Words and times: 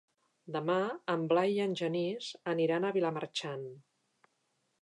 Demà 0.53 0.77
en 1.15 1.25
Blai 1.33 1.53
i 1.57 1.61
en 1.67 1.77
Genís 1.83 2.31
aniran 2.55 2.89
a 2.91 2.95
Vilamarxant. 2.99 3.73